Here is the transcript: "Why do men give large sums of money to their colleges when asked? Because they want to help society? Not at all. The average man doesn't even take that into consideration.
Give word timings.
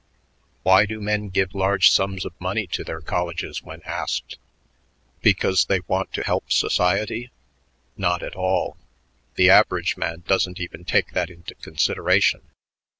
"Why 0.63 0.87
do 0.87 0.99
men 0.99 1.29
give 1.29 1.53
large 1.53 1.91
sums 1.91 2.25
of 2.25 2.33
money 2.41 2.65
to 2.65 2.83
their 2.83 3.01
colleges 3.01 3.61
when 3.61 3.83
asked? 3.83 4.39
Because 5.21 5.65
they 5.65 5.81
want 5.81 6.11
to 6.13 6.23
help 6.23 6.51
society? 6.51 7.29
Not 7.95 8.23
at 8.23 8.35
all. 8.35 8.77
The 9.35 9.51
average 9.51 9.97
man 9.97 10.23
doesn't 10.27 10.59
even 10.59 10.85
take 10.85 11.11
that 11.11 11.29
into 11.29 11.53
consideration. 11.53 12.41